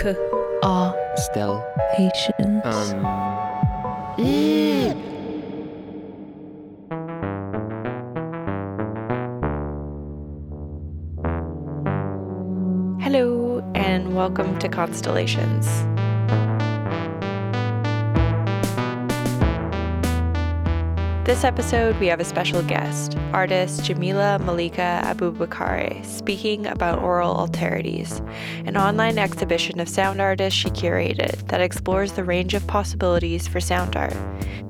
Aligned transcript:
K 0.00 0.14
A 0.62 0.94
Still. 1.16 1.64
patience. 1.96 2.64
Um. 2.64 3.02
Hello, 13.00 13.60
and 13.74 14.14
welcome 14.14 14.56
to 14.60 14.68
Constellations. 14.68 15.66
This 21.28 21.44
episode, 21.44 22.00
we 22.00 22.06
have 22.06 22.20
a 22.20 22.24
special 22.24 22.62
guest, 22.62 23.14
artist 23.34 23.84
Jamila 23.84 24.38
Malika 24.38 25.02
Abubakari, 25.04 26.02
speaking 26.02 26.66
about 26.66 27.00
Aural 27.00 27.36
Alterities, 27.36 28.26
an 28.66 28.78
online 28.78 29.18
exhibition 29.18 29.78
of 29.78 29.90
sound 29.90 30.22
artists 30.22 30.58
she 30.58 30.70
curated 30.70 31.46
that 31.48 31.60
explores 31.60 32.12
the 32.12 32.24
range 32.24 32.54
of 32.54 32.66
possibilities 32.66 33.46
for 33.46 33.60
sound 33.60 33.94
art, 33.94 34.16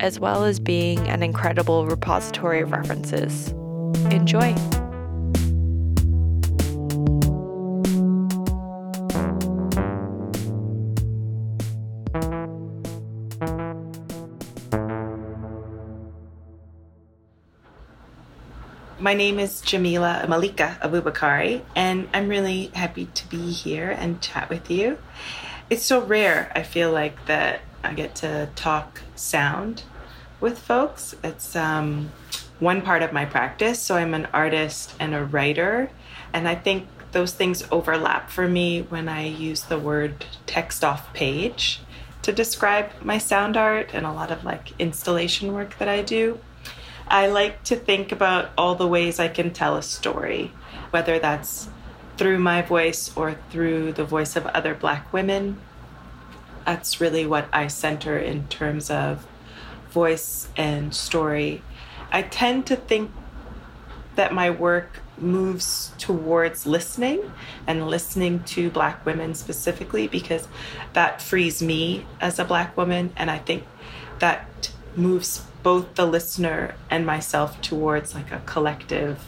as 0.01 0.19
well 0.19 0.43
as 0.43 0.59
being 0.59 0.99
an 1.07 1.23
incredible 1.23 1.85
repository 1.85 2.59
of 2.59 2.73
references. 2.73 3.53
Enjoy! 4.11 4.53
My 19.01 19.13
name 19.13 19.39
is 19.39 19.61
Jamila 19.61 20.25
Malika 20.27 20.77
Abubakari, 20.81 21.61
and 21.73 22.09
I'm 22.13 22.27
really 22.27 22.65
happy 22.73 23.05
to 23.05 23.29
be 23.29 23.49
here 23.49 23.89
and 23.89 24.21
chat 24.21 24.49
with 24.49 24.69
you. 24.69 24.97
It's 25.69 25.85
so 25.85 26.01
rare, 26.01 26.51
I 26.53 26.63
feel 26.63 26.91
like, 26.91 27.25
that 27.27 27.61
I 27.81 27.93
get 27.93 28.15
to 28.15 28.49
talk 28.57 28.99
sound 29.15 29.83
with 30.41 30.59
folks. 30.59 31.15
It's 31.23 31.55
um, 31.55 32.11
one 32.59 32.81
part 32.81 33.01
of 33.01 33.13
my 33.13 33.23
practice. 33.23 33.79
So 33.79 33.95
I'm 33.95 34.13
an 34.13 34.27
artist 34.33 34.93
and 34.99 35.15
a 35.15 35.23
writer, 35.23 35.91
and 36.33 36.45
I 36.45 36.55
think 36.55 36.85
those 37.13 37.31
things 37.31 37.63
overlap 37.71 38.29
for 38.29 38.49
me 38.49 38.81
when 38.81 39.07
I 39.07 39.27
use 39.27 39.61
the 39.63 39.79
word 39.79 40.25
text 40.45 40.83
off 40.83 41.13
page 41.13 41.79
to 42.23 42.33
describe 42.33 42.91
my 43.01 43.17
sound 43.17 43.55
art 43.55 43.91
and 43.93 44.05
a 44.05 44.11
lot 44.11 44.29
of 44.29 44.43
like 44.43 44.77
installation 44.77 45.53
work 45.53 45.77
that 45.77 45.87
I 45.87 46.01
do. 46.01 46.39
I 47.09 47.27
like 47.27 47.63
to 47.63 47.75
think 47.75 48.11
about 48.11 48.51
all 48.57 48.75
the 48.75 48.87
ways 48.87 49.19
I 49.19 49.29
can 49.29 49.51
tell 49.51 49.75
a 49.75 49.81
story, 49.81 50.51
whether 50.91 51.17
that's 51.17 51.69
through 52.17 52.37
my 52.37 52.61
voice 52.61 53.11
or 53.15 53.35
through 53.49 53.93
the 53.93 54.03
voice 54.03 54.35
of 54.35 54.45
other 54.47 54.75
Black 54.75 55.11
women. 55.11 55.59
That's 56.65 57.01
really 57.01 57.25
what 57.25 57.47
I 57.51 57.67
center 57.67 58.17
in 58.17 58.47
terms 58.47 58.91
of 58.91 59.25
voice 59.89 60.49
and 60.55 60.93
story. 60.93 61.63
I 62.11 62.21
tend 62.21 62.67
to 62.67 62.75
think 62.75 63.11
that 64.15 64.33
my 64.33 64.49
work 64.49 64.99
moves 65.17 65.91
towards 65.97 66.65
listening 66.65 67.31
and 67.65 67.87
listening 67.87 68.43
to 68.43 68.69
Black 68.69 69.05
women 69.05 69.33
specifically 69.33 70.07
because 70.07 70.47
that 70.93 71.21
frees 71.21 71.61
me 71.61 72.05
as 72.21 72.37
a 72.37 72.45
Black 72.45 72.75
woman. 72.77 73.13
And 73.15 73.31
I 73.31 73.39
think 73.39 73.63
that 74.19 74.71
moves 74.95 75.43
both 75.63 75.95
the 75.95 76.05
listener 76.05 76.75
and 76.89 77.05
myself 77.05 77.61
towards 77.61 78.15
like 78.15 78.31
a 78.31 78.41
collective 78.45 79.19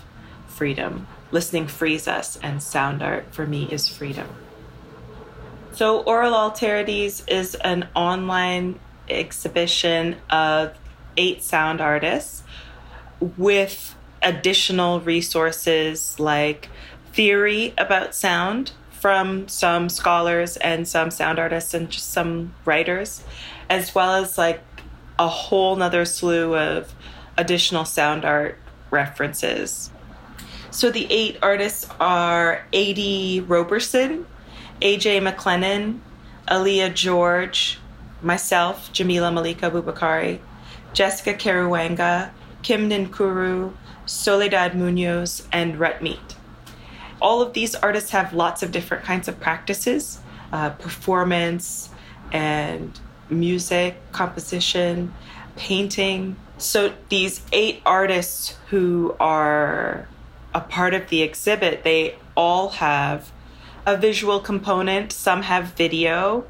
freedom. 0.48 1.08
Listening 1.32 1.68
frees 1.68 2.08
us, 2.08 2.38
and 2.44 2.62
sound 2.62 3.02
art 3.02 3.34
for 3.34 3.46
me 3.46 3.64
is 3.72 3.88
freedom. 3.88 4.28
So, 5.74 6.04
Aural 6.04 6.34
Alterities 6.34 7.24
is 7.30 7.56
an 7.56 7.88
online 7.96 8.80
exhibition 9.10 10.18
of 10.30 10.78
eight 11.16 11.42
sound 11.42 11.80
artists 11.80 12.44
with 13.38 13.96
additional 14.22 15.00
resources 15.00 16.20
like 16.20 16.70
theory 17.14 17.74
about 17.78 18.14
sound 18.14 18.72
from 18.92 19.48
some 19.48 19.90
scholars 19.90 20.58
and 20.58 20.88
some 20.88 21.10
sound 21.10 21.40
artists 21.40 21.74
and 21.74 21.90
just 21.90 22.12
some 22.12 22.54
writers, 22.66 23.24
as 23.70 23.96
well 23.96 24.14
as 24.14 24.38
like 24.38 24.62
a 25.22 25.28
whole 25.28 25.76
nother 25.76 26.04
slew 26.04 26.56
of 26.56 26.96
additional 27.38 27.86
sound 27.86 28.26
art 28.26 28.58
references. 28.90 29.92
So 30.72 30.90
the 30.90 31.06
eight 31.12 31.38
artists 31.44 31.88
are 32.00 32.66
A.D. 32.74 33.42
Roberson, 33.48 34.26
A.J. 34.82 35.20
McLennan, 35.20 36.00
Aaliyah 36.48 36.96
George, 36.96 37.78
myself, 38.24 38.92
Jamila 38.94 39.32
Malika 39.32 39.70
Bubakari, 39.70 40.40
Jessica 40.94 41.36
Karuhanga, 41.36 42.32
Kim 42.64 42.90
Ninkuru, 42.90 43.74
Soledad 44.08 44.76
Munoz, 44.76 45.48
and 45.52 45.80
Rut 45.80 46.02
Meat. 46.02 46.36
All 47.22 47.44
of 47.44 47.54
these 47.54 47.76
artists 47.76 48.10
have 48.10 48.34
lots 48.34 48.64
of 48.64 48.72
different 48.72 49.04
kinds 49.04 49.28
of 49.28 49.40
practices, 49.40 50.18
uh, 50.52 50.72
performance 50.72 51.90
and 52.32 53.00
music, 53.32 53.98
composition, 54.12 55.14
painting. 55.56 56.36
So 56.58 56.94
these 57.10 57.42
eight 57.52 57.82
artists 57.86 58.58
who 58.70 59.16
are 59.20 60.08
a 60.54 60.62
part 60.62 60.94
of 60.94 61.10
the 61.10 61.22
exhibit, 61.22 61.84
they 61.84 62.16
all 62.36 62.70
have 62.70 63.32
a 63.86 63.98
visual 63.98 64.40
component. 64.40 65.12
Some 65.12 65.44
have 65.44 65.74
video 65.74 66.46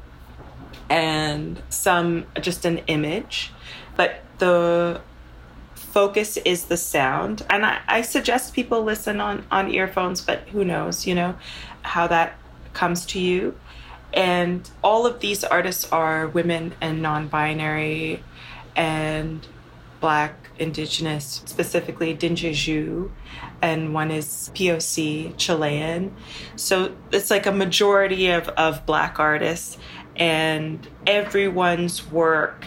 and 0.90 1.62
some 1.70 2.26
just 2.40 2.64
an 2.64 2.78
image. 2.86 3.52
But 3.96 4.20
the 4.38 5.00
focus 5.74 6.36
is 6.38 6.64
the 6.64 6.76
sound. 6.76 7.44
And 7.48 7.64
I, 7.64 7.80
I 7.86 8.02
suggest 8.02 8.54
people 8.54 8.82
listen 8.82 9.20
on, 9.20 9.44
on 9.50 9.70
earphones, 9.70 10.20
but 10.20 10.40
who 10.48 10.64
knows, 10.64 11.06
you 11.06 11.14
know, 11.14 11.36
how 11.82 12.06
that 12.06 12.38
comes 12.72 13.04
to 13.06 13.20
you. 13.20 13.58
And 14.14 14.68
all 14.82 15.06
of 15.06 15.20
these 15.20 15.42
artists 15.44 15.90
are 15.90 16.28
women 16.28 16.74
and 16.80 17.00
non 17.00 17.28
binary 17.28 18.22
and 18.76 19.46
black, 20.00 20.50
indigenous, 20.58 21.42
specifically 21.46 22.14
Dinjaju, 22.14 23.10
and 23.62 23.94
one 23.94 24.10
is 24.10 24.50
POC, 24.54 25.36
Chilean. 25.38 26.14
So 26.56 26.94
it's 27.12 27.30
like 27.30 27.46
a 27.46 27.52
majority 27.52 28.28
of, 28.28 28.48
of 28.50 28.84
black 28.84 29.18
artists, 29.18 29.78
and 30.16 30.86
everyone's 31.06 32.10
work 32.10 32.66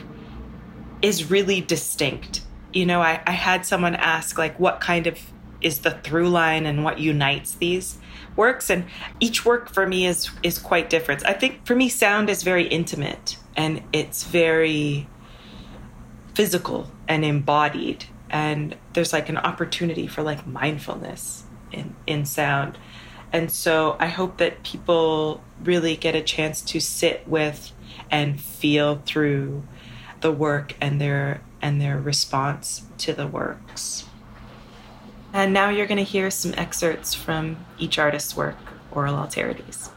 is 1.01 1.29
really 1.29 1.61
distinct. 1.61 2.41
You 2.73 2.85
know, 2.85 3.01
I, 3.01 3.21
I 3.27 3.31
had 3.31 3.65
someone 3.65 3.95
ask, 3.95 4.37
like, 4.37 4.59
what 4.59 4.79
kind 4.79 5.05
of 5.05 5.19
is 5.61 5.79
the 5.79 5.91
through 5.91 6.29
line 6.29 6.65
and 6.65 6.83
what 6.83 6.99
unites 6.99 7.55
these? 7.55 7.97
Works 8.35 8.69
and 8.69 8.85
each 9.19 9.45
work 9.45 9.69
for 9.69 9.87
me 9.87 10.05
is 10.05 10.29
is 10.43 10.59
quite 10.59 10.89
different. 10.89 11.25
I 11.25 11.33
think 11.33 11.65
for 11.65 11.75
me 11.75 11.89
sound 11.89 12.29
is 12.29 12.43
very 12.43 12.67
intimate 12.67 13.37
and 13.55 13.81
it's 13.93 14.23
very 14.23 15.07
physical 16.33 16.91
and 17.07 17.23
embodied 17.23 18.05
and 18.29 18.75
there's 18.93 19.13
like 19.13 19.29
an 19.29 19.37
opportunity 19.37 20.07
for 20.07 20.21
like 20.21 20.45
mindfulness 20.45 21.43
in 21.71 21.95
in 22.05 22.25
sound. 22.25 22.77
And 23.33 23.51
so 23.51 23.97
i 23.99 24.07
hope 24.07 24.37
that 24.37 24.63
people 24.63 25.41
really 25.63 25.95
get 25.95 26.15
a 26.15 26.21
chance 26.21 26.61
to 26.61 26.79
sit 26.79 27.27
with 27.27 27.71
and 28.09 28.39
feel 28.39 29.01
through 29.05 29.63
the 30.21 30.31
work 30.31 30.75
and 30.79 31.01
their 31.01 31.41
and 31.61 31.81
their 31.81 31.99
response 31.99 32.83
to 32.97 33.13
the 33.13 33.27
works 33.27 34.05
and 35.35 35.51
now 35.51 35.69
you're 35.69 35.85
going 35.85 35.97
to 35.97 36.03
hear 36.03 36.31
some 36.31 36.53
excerpts 36.55 37.13
from 37.13 37.57
each 37.77 37.99
artist's 37.99 38.37
work, 38.37 38.55
Aural 38.93 39.15
Alterities. 39.15 39.89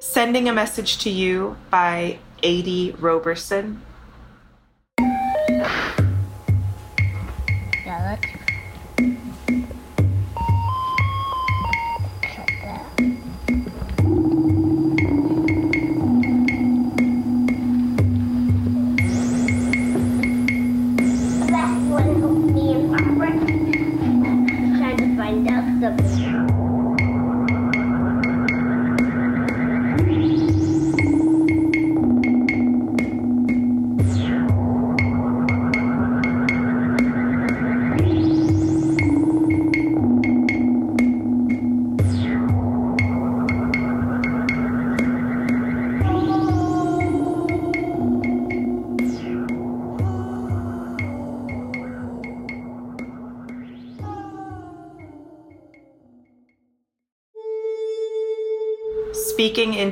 Sending 0.00 0.48
a 0.48 0.52
Message 0.54 0.96
to 0.96 1.10
You 1.10 1.58
by 1.68 2.18
A.D. 2.42 2.94
Roberson. 2.98 3.82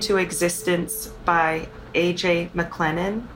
Into 0.04 0.18
Existence 0.18 1.06
by 1.24 1.66
A.J. 1.94 2.50
McLennan. 2.54 3.26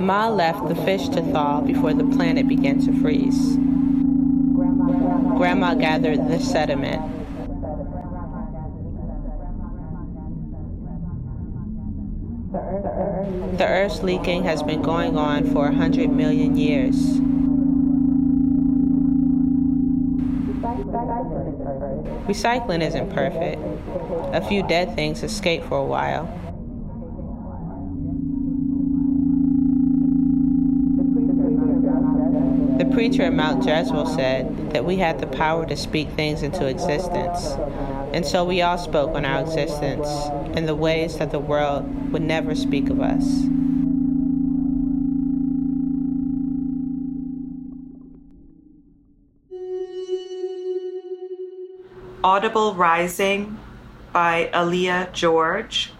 Ma 0.00 0.28
left 0.28 0.66
the 0.68 0.74
fish 0.74 1.08
to 1.10 1.20
thaw 1.20 1.60
before 1.60 1.92
the 1.92 2.04
planet 2.16 2.48
began 2.48 2.80
to 2.86 3.00
freeze. 3.02 3.56
Grandma 5.36 5.74
gathered 5.74 6.26
the 6.28 6.40
sediment. 6.40 7.02
The 13.58 13.66
Earth's 13.66 14.02
leaking 14.02 14.44
has 14.44 14.62
been 14.62 14.80
going 14.80 15.18
on 15.18 15.52
for 15.52 15.66
a 15.66 15.74
hundred 15.74 16.08
million 16.08 16.56
years. 16.56 17.20
Recycling 22.26 22.80
isn't 22.80 23.12
perfect. 23.12 23.60
A 24.34 24.40
few 24.48 24.66
dead 24.66 24.94
things 24.94 25.22
escape 25.22 25.62
for 25.64 25.76
a 25.76 25.84
while. 25.84 26.24
The 32.78 32.86
preacher 32.86 33.22
at 33.24 33.34
Mount 33.34 33.64
Jezreel 33.64 34.06
said 34.06 34.70
that 34.72 34.84
we 34.84 34.96
had 34.96 35.20
the 35.20 35.26
power 35.26 35.66
to 35.66 35.76
speak 35.76 36.08
things 36.12 36.42
into 36.42 36.66
existence. 36.66 37.56
And 38.14 38.24
so 38.24 38.44
we 38.44 38.62
all 38.62 38.78
spoke 38.78 39.14
on 39.14 39.24
our 39.24 39.42
existence 39.42 40.08
in 40.56 40.66
the 40.66 40.74
ways 40.74 41.18
that 41.18 41.30
the 41.30 41.38
world 41.38 42.12
would 42.12 42.22
never 42.22 42.54
speak 42.54 42.88
of 42.88 43.00
us. 43.00 43.44
Audible 52.24 52.72
Rising 52.72 53.58
by 54.10 54.48
Aaliyah 54.54 55.12
George. 55.12 55.92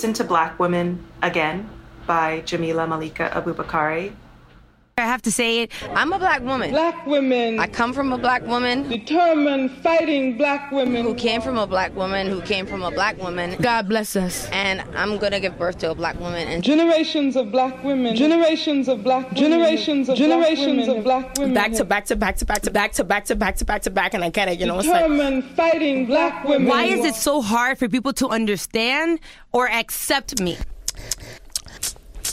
Listen 0.00 0.14
to 0.14 0.24
Black 0.24 0.58
Women 0.58 1.04
Again 1.20 1.68
by 2.06 2.40
Jamila 2.46 2.86
Malika 2.86 3.28
Abubakari. 3.34 4.14
I 5.10 5.12
have 5.12 5.22
to 5.22 5.32
say 5.32 5.62
it. 5.62 5.72
I'm 5.96 6.12
a 6.12 6.20
black 6.20 6.40
woman. 6.42 6.70
Black 6.70 7.04
women. 7.04 7.58
I 7.58 7.66
come 7.66 7.92
from 7.92 8.12
a 8.12 8.16
black 8.16 8.46
woman. 8.46 8.88
Determined, 8.88 9.72
fighting 9.82 10.38
black 10.38 10.70
women. 10.70 11.04
Who 11.04 11.16
came 11.16 11.40
from 11.40 11.58
a 11.58 11.66
black 11.66 11.96
woman, 11.96 12.28
who 12.28 12.40
came 12.42 12.64
from 12.64 12.84
a 12.84 12.92
black 12.92 13.18
woman. 13.18 13.56
God 13.60 13.88
bless 13.88 14.14
us. 14.14 14.48
And 14.52 14.80
I'm 14.94 15.18
gonna 15.18 15.40
give 15.40 15.58
birth 15.58 15.78
to 15.78 15.90
a 15.90 15.96
black 15.96 16.20
woman. 16.20 16.46
And 16.46 16.62
generations 16.62 17.34
of 17.34 17.50
black 17.50 17.82
women. 17.82 18.14
Generations 18.14 18.86
of 18.86 19.02
black 19.02 19.32
women. 19.32 19.50
Generations 19.50 20.08
of 20.08 20.16
generations 20.16 20.86
of 20.86 21.02
black 21.02 21.36
women. 21.36 21.54
Back 21.54 21.72
to 21.72 21.84
back 21.84 22.04
to 22.04 22.14
back 22.14 22.36
to 22.36 22.44
back 22.44 22.62
to 22.62 22.70
back 22.70 22.92
to 22.92 23.04
back 23.04 23.24
to 23.24 23.34
back 23.34 23.56
to 23.56 23.64
back 23.64 23.82
to 23.82 23.90
back, 23.90 24.14
and 24.14 24.22
I 24.22 24.30
get 24.30 24.46
it. 24.46 24.60
You 24.60 24.66
know, 24.66 24.80
determined, 24.80 25.18
like, 25.18 25.18
Determined, 25.18 25.56
fighting 25.56 26.06
black 26.06 26.44
women. 26.44 26.68
Why 26.68 26.84
is 26.84 27.04
it 27.04 27.16
so 27.16 27.42
hard 27.42 27.78
for 27.78 27.88
people 27.88 28.12
to 28.12 28.28
understand 28.28 29.18
or 29.50 29.66
accept 29.68 30.40
me? 30.40 30.56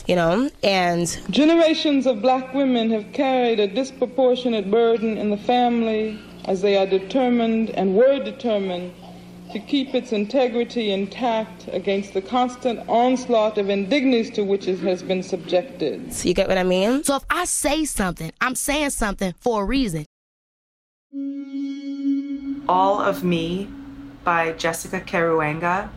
You 0.08 0.16
know, 0.16 0.50
and 0.64 1.20
generations 1.30 2.06
of 2.06 2.22
black 2.22 2.54
women 2.54 2.90
have 2.92 3.12
carried 3.12 3.60
a 3.60 3.68
disproportionate 3.68 4.72
burden 4.72 5.18
in 5.18 5.30
the 5.30 5.38
family 5.38 6.18
as 6.46 6.62
they 6.62 6.78
are 6.78 6.86
determined 6.86 7.72
and 7.72 7.94
were 7.94 8.24
determined 8.24 8.94
to 9.52 9.60
keep 9.60 9.94
its 9.94 10.14
integrity 10.14 10.92
intact 10.92 11.68
against 11.74 12.14
the 12.14 12.22
constant 12.22 12.88
onslaught 12.88 13.58
of 13.58 13.70
indignities 13.70 14.30
to 14.32 14.44
which 14.44 14.70
it 14.70 14.80
has 14.80 15.04
been 15.04 15.22
subjected. 15.22 16.14
So 16.14 16.30
you 16.30 16.34
get 16.34 16.48
what 16.48 16.58
I 16.58 16.64
mean? 16.64 17.04
So 17.04 17.18
if 17.18 17.26
I 17.30 17.44
say 17.44 17.84
something, 17.84 18.32
I'm 18.40 18.56
saying 18.56 18.92
something 18.92 19.34
for 19.42 19.64
a 19.64 19.66
reason. 19.66 20.06
All 22.70 23.02
of 23.02 23.26
Me 23.26 23.68
by 24.24 24.54
Jessica 24.54 25.02
Karuhanga. 25.02 25.90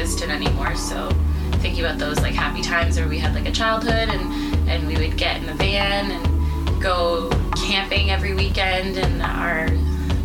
Even 0.00 0.10
existent 0.10 0.32
anymore. 0.32 0.74
So 0.76 1.10
thinking 1.60 1.84
about 1.84 1.98
those 1.98 2.18
like 2.20 2.34
happy 2.34 2.62
times 2.62 2.98
where 2.98 3.08
we 3.08 3.18
had 3.18 3.34
like 3.34 3.46
a 3.46 3.52
childhood 3.52 4.08
and 4.08 4.68
and 4.68 4.86
we 4.86 4.96
would 4.96 5.16
get 5.16 5.36
in 5.36 5.46
the 5.46 5.54
van 5.54 6.10
and 6.10 6.82
go 6.82 7.28
camping 7.56 8.10
every 8.10 8.34
weekend 8.34 8.96
and 8.96 9.22
our 9.22 9.68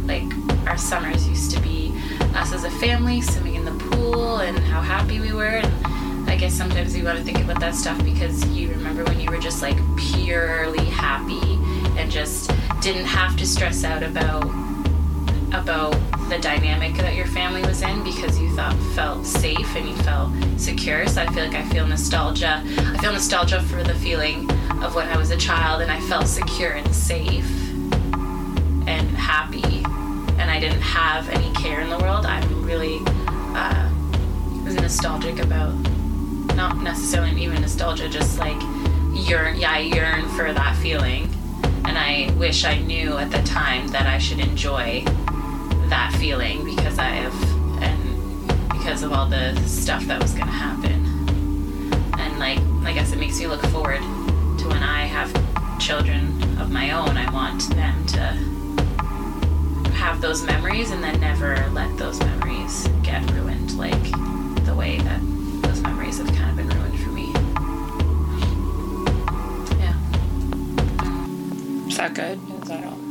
like 0.06 0.24
our 0.68 0.78
summers 0.78 1.28
used 1.28 1.52
to 1.52 1.60
be 1.62 1.94
us 2.36 2.54
as 2.54 2.64
a 2.64 2.72
family 2.72 3.22
swimming 3.22 3.56
in 3.56 3.66
the 3.66 3.72
pool 3.86 4.38
and 4.38 4.58
how 4.60 4.82
happy 4.82 5.20
we 5.20 5.34
were 5.34 5.60
and 5.62 6.30
I 6.30 6.38
guess 6.38 6.54
sometimes 6.54 6.96
you 6.96 7.04
want 7.04 7.18
to 7.18 7.24
think 7.24 7.40
about 7.40 7.60
that 7.60 7.76
stuff 7.76 8.02
because 8.04 8.46
you 8.50 8.70
remember 8.70 9.04
when 9.06 9.20
you 9.20 9.30
were 9.30 9.40
just 9.40 9.62
like 9.62 9.78
purely 9.98 10.86
happy 10.86 11.60
and 12.00 12.10
just 12.10 12.52
didn't 12.82 13.06
have 13.06 13.36
to 13.38 13.46
stress 13.46 13.84
out 13.84 14.04
about 14.04 14.46
about 15.52 15.96
the 16.30 16.40
dynamic 16.40 16.96
that 16.96 17.16
your 17.16 17.28
family 17.28 17.62
was 17.62 17.82
in 17.82 18.04
because 18.04 18.40
you 18.40 18.50
thought 18.56 18.76
felt 18.96 19.26
safe 19.26 19.76
and 19.76 19.88
you 19.88 19.96
felt 19.98 20.32
secure. 20.58 21.08
So 21.08 21.22
I 21.22 21.28
feel 21.28 21.46
like 21.46 21.56
I 21.56 21.64
feel 21.70 21.86
nostalgia. 21.86 22.64
I 22.66 22.98
feel 22.98 23.14
nostalgia 23.14 23.62
for 23.62 23.84
the 23.84 23.96
feeling 23.96 24.50
of 24.84 24.96
when 24.96 25.08
I 25.08 25.18
was 25.18 25.32
a 25.32 25.38
child 25.38 25.82
and 25.82 25.92
I 25.92 26.00
felt 26.02 26.28
secure 26.28 26.72
and 26.72 26.96
safe 26.96 27.50
and 28.88 29.10
happy 29.12 29.84
and 30.38 30.52
I 30.52 30.60
didn't 30.60 30.82
have 30.82 31.30
any 31.30 31.54
care 31.54 31.82
in 31.82 31.90
the 31.90 31.98
world. 32.00 32.26
I'm 32.26 32.66
really 32.66 33.00
uh, 33.06 33.90
was 34.66 34.76
nostalgic 34.76 35.40
about 35.40 35.74
not 36.56 36.82
necessarily 36.82 37.42
even 37.44 37.62
nostalgia, 37.62 38.10
just 38.10 38.40
like 38.40 38.60
yearn. 39.14 39.58
Yeah, 39.58 39.72
I 39.72 39.80
yearn 39.80 40.28
for 40.30 40.52
that 40.52 40.76
feeling, 40.78 41.30
and 41.86 41.98
I 41.98 42.34
wish 42.38 42.66
I 42.66 42.80
knew 42.80 43.18
at 43.18 43.32
the 43.32 43.44
time 43.44 43.88
that 43.90 44.08
I 44.08 44.18
should 44.18 44.40
enjoy 44.40 45.06
that 45.90 46.14
feeling 46.20 46.64
because 46.66 46.98
I 46.98 47.10
have 47.10 47.34
and 47.82 48.48
because 48.72 49.04
of 49.04 49.12
all 49.12 49.28
the 49.28 49.56
stuff 49.66 50.06
that 50.06 50.22
was 50.22 50.34
going 50.34 50.48
to 50.48 50.52
happen. 50.52 51.06
And 52.20 52.40
like 52.40 52.60
I 52.86 52.94
guess 52.94 53.12
it 53.12 53.18
makes 53.18 53.40
me 53.40 53.48
look 53.48 53.62
forward 53.68 54.02
to 54.02 54.68
when 54.68 54.84
I 54.84 55.06
have 55.06 55.32
children 55.80 56.42
of 56.60 56.72
my 56.72 56.92
own. 56.92 57.18
I 57.18 57.32
want 57.32 57.70
them 57.76 58.06
to 58.08 58.56
have 59.96 60.22
those 60.22 60.44
memories 60.44 60.92
and 60.92 61.04
then 61.04 61.20
never 61.20 61.68
let 61.72 61.98
those 61.98 62.20
memories 62.20 62.88
get 63.02 63.30
ruined 63.32 63.78
like 63.78 64.04
the 64.66 64.76
way 64.76 65.00
that 65.00 65.20
those 65.64 65.82
memories 65.82 66.18
have 66.18 66.28
kind 66.28 66.52
of 66.52 66.56
been 66.58 66.70
ruined 66.70 67.00
for 67.00 67.10
me. 67.10 67.32
Yeah. 69.80 69.96
Is 71.88 71.98
that 71.98 72.14
good? 72.14 72.40
Is 72.62 72.68
that 72.70 72.86
all? 72.86 73.05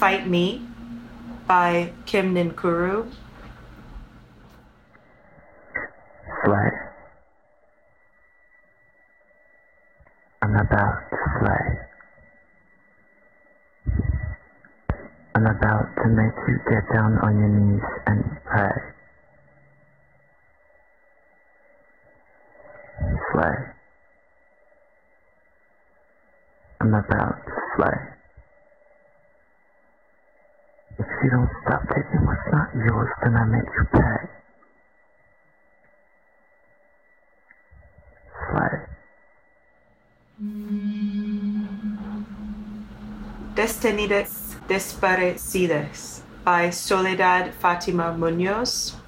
Fight 0.00 0.26
Me 0.26 0.62
by 1.46 1.92
Kim 2.06 2.34
Ninkuru. 2.34 3.12
Slay. 6.42 6.70
I'm 10.40 10.56
about 10.56 11.04
to 11.10 11.16
slay. 11.36 11.66
I'm 15.34 15.44
about 15.44 15.84
to 16.00 16.08
make 16.08 16.32
you 16.48 16.56
get 16.70 16.88
down 16.94 17.18
on 17.18 17.38
your 17.38 17.48
knees 17.48 17.84
and 18.06 18.39
Destinidas 43.80 44.58
Desparecidas 44.68 46.22
by 46.44 46.70
Soledad 46.70 47.54
Fatima 47.62 48.12
Munoz. 48.12 48.99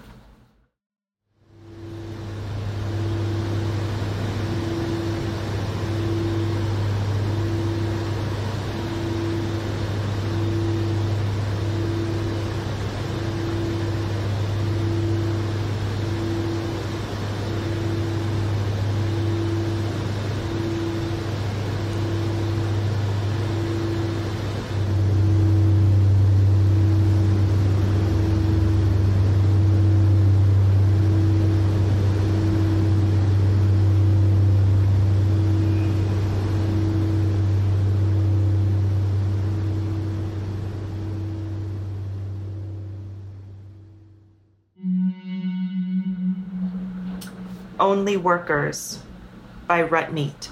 Only 47.83 48.17
Workers 48.17 49.01
by 49.67 49.83
Rutneat. 49.83 50.51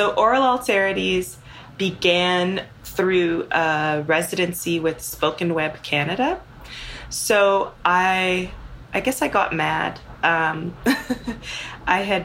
So, 0.00 0.14
Aural 0.14 0.40
Alterities 0.40 1.36
began 1.76 2.64
through 2.84 3.46
a 3.50 4.02
residency 4.06 4.80
with 4.80 5.02
Spoken 5.02 5.52
Web 5.52 5.82
Canada. 5.82 6.40
So, 7.10 7.74
I, 7.84 8.50
I 8.94 9.00
guess 9.00 9.20
I 9.20 9.28
got 9.28 9.54
mad. 9.54 10.00
Um, 10.22 10.74
I 11.86 11.98
had 11.98 12.24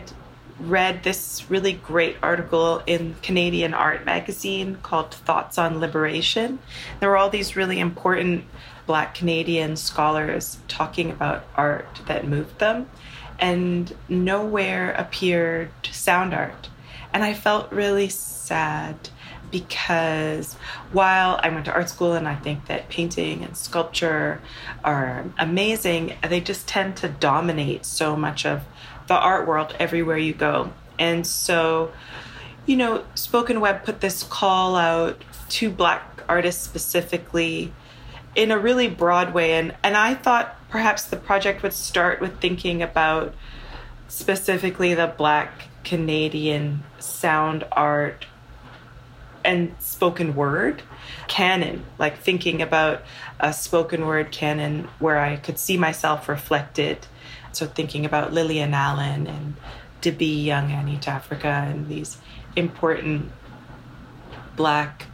read 0.57 1.03
this 1.03 1.49
really 1.49 1.73
great 1.73 2.15
article 2.23 2.81
in 2.87 3.15
Canadian 3.21 3.73
Art 3.73 4.05
Magazine 4.05 4.77
called 4.81 5.13
Thoughts 5.13 5.57
on 5.57 5.81
Liberation. 5.81 6.59
There 7.01 7.09
were 7.09 7.17
all 7.17 7.29
these 7.29 7.57
really 7.57 7.81
important 7.81 8.45
Black 8.85 9.15
Canadian 9.15 9.75
scholars 9.75 10.59
talking 10.69 11.11
about 11.11 11.45
art 11.55 11.99
that 12.07 12.25
moved 12.25 12.59
them, 12.59 12.89
and 13.37 13.93
nowhere 14.07 14.93
appeared 14.93 15.71
sound 15.91 16.33
art. 16.33 16.69
And 17.15 17.23
I 17.23 17.33
felt 17.33 17.71
really 17.71 18.09
sad 18.09 19.07
because 19.49 20.55
while 20.91 21.39
I 21.41 21.47
went 21.47 21.63
to 21.63 21.71
art 21.71 21.87
school 21.87 22.11
and 22.11 22.27
I 22.27 22.35
think 22.35 22.65
that 22.65 22.89
painting 22.89 23.41
and 23.41 23.55
sculpture 23.55 24.41
are 24.83 25.23
amazing, 25.39 26.17
they 26.27 26.41
just 26.41 26.67
tend 26.67 26.97
to 26.97 27.07
dominate 27.07 27.85
so 27.85 28.17
much 28.17 28.45
of 28.45 28.63
the 29.07 29.13
art 29.13 29.47
world 29.47 29.73
everywhere 29.79 30.17
you 30.17 30.33
go. 30.33 30.73
And 30.99 31.25
so, 31.25 31.93
you 32.65 32.75
know, 32.75 33.05
Spoken 33.15 33.61
Web 33.61 33.85
put 33.85 34.01
this 34.01 34.21
call 34.23 34.75
out 34.75 35.23
to 35.51 35.69
Black 35.69 36.21
artists 36.27 36.65
specifically 36.65 37.71
in 38.35 38.51
a 38.51 38.59
really 38.59 38.89
broad 38.89 39.33
way. 39.33 39.53
And, 39.53 39.73
and 39.83 39.95
I 39.95 40.15
thought 40.15 40.57
perhaps 40.67 41.05
the 41.05 41.15
project 41.15 41.63
would 41.63 41.71
start 41.71 42.19
with 42.19 42.41
thinking 42.41 42.83
about 42.83 43.33
specifically 44.09 44.93
the 44.93 45.07
Black 45.07 45.69
Canadian 45.85 46.83
sound 46.99 47.63
art 47.71 48.25
and 49.45 49.73
spoken 49.79 50.35
word 50.35 50.81
canon, 51.27 51.85
like 51.99 52.17
thinking 52.17 52.61
about 52.61 53.03
a 53.39 53.53
spoken 53.53 54.05
word 54.05 54.31
canon 54.31 54.87
where 54.99 55.19
I 55.19 55.37
could 55.37 55.59
see 55.59 55.77
myself 55.77 56.27
reflected. 56.27 57.05
So 57.51 57.67
thinking 57.67 58.05
about 58.05 58.33
Lillian 58.33 58.73
Allen 58.73 59.27
and 59.27 59.55
d'bi.young, 60.01 60.71
Annie 60.71 60.99
Africa, 61.07 61.47
and 61.47 61.87
these 61.87 62.17
important 62.55 63.31
black 64.55 65.05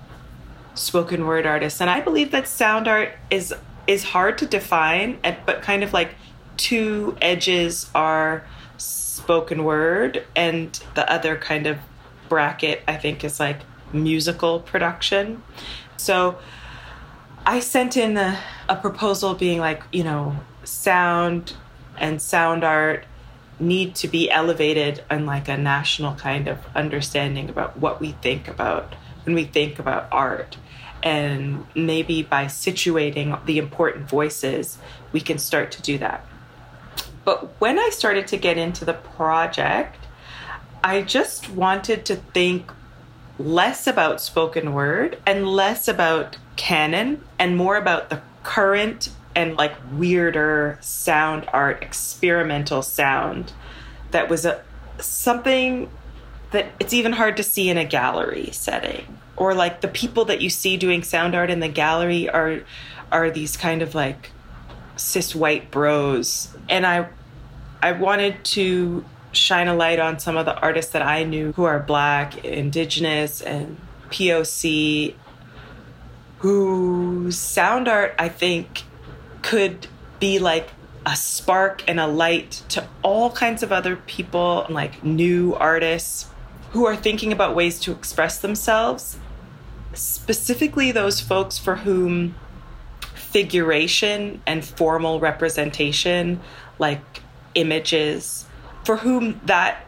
spoken 0.74 1.25
word 1.25 1.46
artists. 1.46 1.82
And 1.82 1.90
I 1.90 2.00
believe 2.00 2.32
that 2.32 2.48
sound 2.48 2.88
art 2.88 3.12
is 3.30 3.54
is 3.88 4.04
hard 4.04 4.38
to 4.38 4.46
define, 4.46 5.20
but 5.46 5.62
kind 5.62 5.84
of 5.84 5.92
like 5.92 6.16
two 6.56 7.18
edges 7.22 7.90
are 7.94 8.46
spoken 8.82 9.64
word, 9.64 10.26
and 10.36 10.80
the 10.96 11.10
other 11.12 11.36
kind 11.38 11.68
of 11.68 11.78
bracket, 12.30 12.82
I 12.88 12.98
think, 12.98 13.24
is 13.24 13.40
like 13.40 13.60
musical 13.94 14.60
production. 14.60 15.44
So 15.98 16.38
I 17.46 17.60
sent 17.60 17.98
in 17.98 18.18
a, 18.18 18.40
a 18.70 18.76
proposal 18.76 19.36
being 19.36 19.60
like, 19.60 19.84
you 19.92 20.04
know, 20.04 20.38
sound 20.64 21.54
and 21.98 22.22
sound 22.22 22.64
art 22.64 23.06
need 23.60 23.94
to 23.96 24.08
be 24.08 24.30
elevated 24.32 25.04
on 25.10 25.26
like 25.26 25.48
a 25.48 25.58
national 25.58 26.16
kind 26.16 26.48
of 26.48 26.58
understanding 26.76 27.50
about 27.50 27.78
what 27.78 28.00
we 28.00 28.14
think 28.14 28.48
about 28.48 28.96
when 29.24 29.36
we 29.36 29.44
think 29.44 29.78
about 29.78 30.08
art. 30.12 30.58
And 31.04 31.66
maybe 31.76 32.24
by 32.24 32.46
situating 32.46 33.44
the 33.46 33.58
important 33.58 34.10
voices, 34.10 34.78
we 35.12 35.20
can 35.20 35.38
start 35.38 35.72
to 35.74 35.82
do 35.82 35.98
that. 36.00 36.26
But 37.24 37.60
when 37.62 37.78
I 37.78 37.90
started 37.90 38.28
to 38.28 38.38
get 38.38 38.58
into 38.58 38.86
the 38.86 38.94
project, 38.94 40.08
I 40.84 41.01
just 41.04 41.50
wanted 41.50 42.06
to 42.06 42.16
think 42.16 42.72
less 43.38 43.88
about 43.88 44.22
spoken 44.22 44.74
word 44.74 45.18
and 45.25 45.48
less 45.48 45.88
about 45.88 46.38
canon 46.56 47.24
and 47.40 47.58
more 47.58 47.78
about 47.78 48.10
the 48.10 48.22
current 48.44 49.10
and 49.36 49.56
like 49.56 49.74
weirder 49.94 50.78
sound 50.82 51.48
art, 51.54 51.82
experimental 51.82 52.82
sound 52.82 53.54
that 54.12 54.30
was 54.30 54.46
a 54.46 54.63
something 55.00 55.90
that 56.51 56.68
it's 56.80 56.94
even 56.94 57.13
hard 57.13 57.38
to 57.38 57.44
see 57.44 57.70
in 57.70 57.78
a 57.78 57.86
gallery 57.86 58.50
setting. 58.51 59.18
Or 59.38 59.54
like 59.54 59.82
the 59.82 59.88
people 59.88 60.25
that 60.25 60.42
you 60.42 60.50
see 60.50 60.78
doing 60.78 61.01
sound 61.01 61.34
art 61.34 61.50
in 61.50 61.62
the 61.62 61.70
gallery 61.70 62.30
are 62.30 62.62
are 63.12 63.32
these 63.32 63.58
kind 63.58 63.82
of 63.82 63.96
like 63.96 64.32
cis 64.96 65.34
white 65.34 65.72
bros 65.72 66.50
and 66.70 66.86
i 66.86 67.08
i 67.82 67.91
wanted 67.91 68.44
to 68.44 69.03
shine 69.32 69.68
a 69.68 69.75
light 69.75 70.00
on 70.00 70.20
some 70.20 70.38
of 70.38 70.46
the 70.46 70.56
artists 70.60 70.91
that 70.91 71.01
i 71.01 71.24
knew 71.24 71.51
who 71.53 71.63
are 71.63 71.80
black 71.80 72.44
indigenous 72.44 73.41
and 73.41 73.77
poc 74.10 75.15
whose 76.39 77.38
sound 77.38 77.88
art 77.88 78.13
i 78.20 78.27
think 78.27 78.84
could 79.41 79.88
be 80.20 80.39
like 80.39 80.70
a 81.06 81.15
spark 81.15 81.84
and 81.88 82.00
a 82.00 82.08
light 82.08 82.63
to 82.70 82.88
all 83.01 83.32
kinds 83.32 83.63
of 83.63 83.72
other 83.72 83.96
people 83.96 84.65
like 84.70 85.03
new 85.03 85.56
artists 85.56 86.27
who 86.72 86.86
are 86.86 86.96
thinking 86.96 87.32
about 87.32 87.56
ways 87.56 87.80
to 87.82 87.91
express 87.91 88.39
themselves, 88.39 89.18
specifically 89.94 90.91
those 90.91 91.20
folks 91.20 91.58
for 91.58 91.77
whom 91.77 92.36
figuration 93.32 94.42
and 94.46 94.64
formal 94.64 95.20
representation, 95.20 96.40
like 96.80 97.02
images, 97.56 98.46
for 98.84 98.98
whom 98.98 99.40
that 99.46 99.86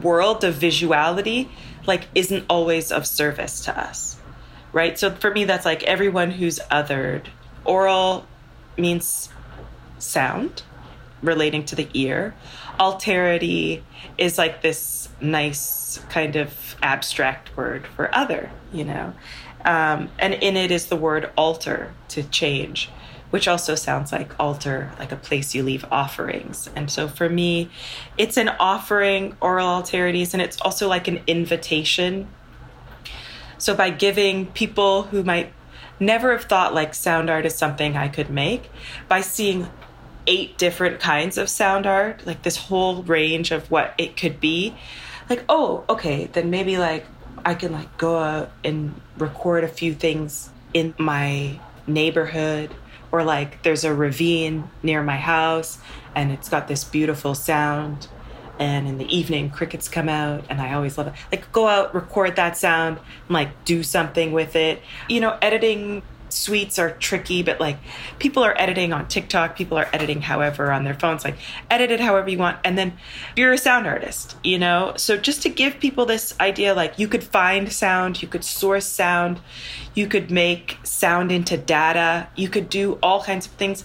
world 0.00 0.44
of 0.44 0.54
visuality 0.54 1.48
like 1.86 2.06
isn't 2.14 2.44
always 2.48 2.92
of 2.92 3.06
service 3.06 3.64
to 3.64 3.78
us. 3.78 4.16
Right? 4.72 4.98
So 4.98 5.10
for 5.10 5.30
me 5.30 5.44
that's 5.44 5.64
like 5.64 5.82
everyone 5.84 6.30
who's 6.30 6.58
othered. 6.70 7.26
Aural 7.64 8.26
means 8.78 9.28
sound 9.98 10.62
relating 11.22 11.64
to 11.66 11.76
the 11.76 11.88
ear. 11.94 12.34
Alterity 12.78 13.82
is 14.16 14.38
like 14.38 14.62
this 14.62 15.08
nice 15.20 15.98
kind 16.08 16.36
of 16.36 16.76
abstract 16.82 17.54
word 17.56 17.86
for 17.86 18.14
other, 18.14 18.50
you 18.72 18.84
know. 18.84 19.12
Um, 19.64 20.10
and 20.18 20.34
in 20.34 20.56
it 20.56 20.70
is 20.70 20.86
the 20.86 20.96
word 20.96 21.30
altar 21.36 21.92
to 22.08 22.22
change, 22.22 22.88
which 23.30 23.46
also 23.46 23.74
sounds 23.74 24.10
like 24.10 24.38
altar, 24.40 24.92
like 24.98 25.12
a 25.12 25.16
place 25.16 25.54
you 25.54 25.62
leave 25.62 25.84
offerings. 25.90 26.68
And 26.74 26.90
so 26.90 27.08
for 27.08 27.28
me, 27.28 27.70
it's 28.16 28.36
an 28.36 28.48
offering, 28.48 29.36
aural 29.40 29.66
alterities, 29.66 30.32
and 30.32 30.42
it's 30.42 30.60
also 30.62 30.88
like 30.88 31.08
an 31.08 31.20
invitation. 31.26 32.28
So 33.58 33.74
by 33.74 33.90
giving 33.90 34.46
people 34.46 35.04
who 35.04 35.22
might 35.22 35.52
never 35.98 36.32
have 36.32 36.44
thought 36.44 36.74
like 36.74 36.94
sound 36.94 37.28
art 37.28 37.44
is 37.44 37.54
something 37.54 37.96
I 37.96 38.08
could 38.08 38.30
make, 38.30 38.70
by 39.08 39.20
seeing 39.20 39.68
eight 40.26 40.56
different 40.56 41.00
kinds 41.00 41.36
of 41.36 41.48
sound 41.48 41.86
art, 41.86 42.26
like 42.26 42.42
this 42.42 42.56
whole 42.56 43.02
range 43.02 43.50
of 43.50 43.70
what 43.70 43.94
it 43.98 44.16
could 44.16 44.40
be. 44.40 44.74
Like, 45.28 45.44
oh, 45.48 45.84
okay, 45.88 46.26
then 46.26 46.50
maybe 46.50 46.78
like 46.78 47.06
I 47.44 47.54
can 47.54 47.72
like 47.72 47.96
go 47.98 48.18
out 48.18 48.50
and 48.64 49.00
record 49.18 49.64
a 49.64 49.68
few 49.68 49.94
things 49.94 50.50
in 50.74 50.94
my 50.98 51.58
neighborhood 51.86 52.70
or 53.12 53.24
like 53.24 53.62
there's 53.62 53.84
a 53.84 53.92
ravine 53.94 54.70
near 54.82 55.02
my 55.02 55.16
house 55.16 55.78
and 56.14 56.30
it's 56.30 56.48
got 56.48 56.68
this 56.68 56.84
beautiful 56.84 57.34
sound 57.34 58.08
and 58.58 58.86
in 58.86 58.98
the 58.98 59.16
evening 59.16 59.50
crickets 59.50 59.88
come 59.88 60.08
out 60.08 60.44
and 60.50 60.60
i 60.60 60.74
always 60.74 60.98
love 60.98 61.06
it. 61.08 61.14
Like 61.32 61.50
go 61.50 61.66
out 61.66 61.94
record 61.94 62.36
that 62.36 62.56
sound 62.56 62.98
and 62.98 63.34
like 63.34 63.64
do 63.64 63.82
something 63.82 64.32
with 64.32 64.54
it. 64.54 64.82
You 65.08 65.20
know 65.20 65.38
editing 65.40 66.02
suites 66.32 66.78
are 66.78 66.90
tricky, 66.92 67.42
but 67.42 67.60
like 67.60 67.78
people 68.18 68.42
are 68.42 68.54
editing 68.58 68.92
on 68.92 69.08
TikTok, 69.08 69.56
people 69.56 69.78
are 69.78 69.88
editing 69.92 70.20
however 70.20 70.70
on 70.72 70.84
their 70.84 70.94
phones, 70.94 71.24
like 71.24 71.36
edit 71.70 71.90
it 71.90 72.00
however 72.00 72.28
you 72.28 72.38
want. 72.38 72.58
And 72.64 72.76
then 72.76 72.94
you're 73.36 73.52
a 73.52 73.58
sound 73.58 73.86
artist, 73.86 74.36
you 74.42 74.58
know? 74.58 74.94
So 74.96 75.16
just 75.16 75.42
to 75.42 75.48
give 75.48 75.78
people 75.80 76.06
this 76.06 76.34
idea, 76.40 76.74
like 76.74 76.98
you 76.98 77.08
could 77.08 77.24
find 77.24 77.72
sound, 77.72 78.22
you 78.22 78.28
could 78.28 78.44
source 78.44 78.86
sound, 78.86 79.40
you 79.94 80.06
could 80.06 80.30
make 80.30 80.78
sound 80.82 81.32
into 81.32 81.56
data, 81.56 82.28
you 82.36 82.48
could 82.48 82.68
do 82.68 82.98
all 83.02 83.22
kinds 83.22 83.46
of 83.46 83.52
things 83.52 83.84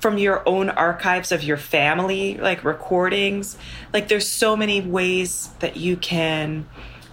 from 0.00 0.18
your 0.18 0.46
own 0.48 0.68
archives 0.68 1.30
of 1.30 1.44
your 1.44 1.56
family, 1.56 2.36
like 2.36 2.64
recordings. 2.64 3.56
Like 3.92 4.08
there's 4.08 4.26
so 4.26 4.56
many 4.56 4.80
ways 4.80 5.50
that 5.60 5.76
you 5.76 5.96
can 5.96 6.66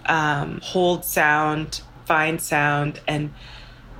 um, 0.06 0.60
hold 0.60 1.04
sound, 1.04 1.82
find 2.04 2.40
sound, 2.40 3.00
and 3.06 3.32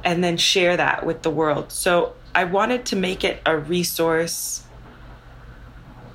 and 0.05 0.23
then 0.23 0.37
share 0.37 0.77
that 0.77 1.05
with 1.05 1.23
the 1.23 1.31
world. 1.31 1.73
So 1.73 2.15
I 2.35 2.45
wanted 2.45 2.85
to 2.87 2.97
make 2.97 3.25
it 3.25 3.41
a 3.45 3.57
resource, 3.57 4.63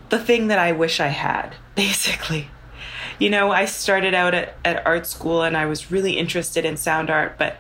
the 0.10 0.20
thing 0.20 0.48
that 0.48 0.60
I 0.60 0.72
wish 0.72 1.00
I 1.00 1.08
had, 1.08 1.56
basically. 1.76 2.50
You 3.18 3.30
know, 3.30 3.52
I 3.52 3.66
started 3.66 4.14
out 4.14 4.34
at, 4.34 4.56
at 4.66 4.86
art 4.86 5.08
school 5.08 5.42
and 5.42 5.56
I 5.56 5.66
was 5.66 5.92
really 5.92 6.18
interested 6.18 6.66
in 6.66 6.76
sound 6.76 7.10
art, 7.10 7.38
but 7.38 7.58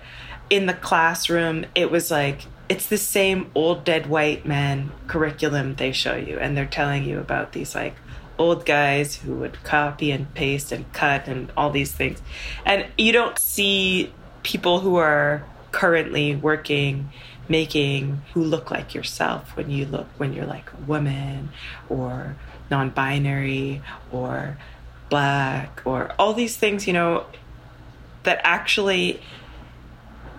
in 0.50 0.66
the 0.66 0.74
classroom, 0.74 1.66
it 1.76 1.90
was 1.90 2.12
like, 2.12 2.42
it's 2.68 2.88
the 2.88 2.98
same 2.98 3.52
old 3.56 3.84
dead 3.84 4.08
white 4.08 4.46
man 4.46 4.92
curriculum 5.08 5.76
they 5.76 5.92
show 5.92 6.16
you, 6.16 6.40
and 6.40 6.58
they're 6.58 6.66
telling 6.66 7.04
you 7.04 7.20
about 7.20 7.54
these 7.54 7.76
like 7.76 7.96
old 8.38 8.66
guys 8.66 9.18
who 9.18 9.36
would 9.36 9.64
copy 9.64 10.12
and 10.12 10.34
paste 10.34 10.72
and 10.72 10.92
cut 10.92 11.28
and 11.28 11.52
all 11.56 11.70
these 11.70 11.92
things. 11.92 12.22
And 12.66 12.86
you 12.98 13.12
don't 13.12 13.38
see 13.38 14.12
people 14.44 14.80
who 14.80 14.96
are 14.96 15.46
currently 15.76 16.34
working 16.34 17.10
making 17.50 18.22
who 18.34 18.42
look 18.42 18.72
like 18.72 18.96
yourself 18.96 19.58
when 19.58 19.70
you 19.70 19.86
look 19.86 20.08
when 20.16 20.32
you're 20.32 20.46
like 20.46 20.72
a 20.72 20.78
woman 20.88 21.50
or 21.90 22.34
non-binary 22.72 23.82
or 24.10 24.58
black 25.10 25.82
or 25.84 26.14
all 26.18 26.34
these 26.34 26.56
things 26.56 26.88
you 26.88 26.94
know 26.94 27.26
that 28.24 28.40
actually 28.46 29.20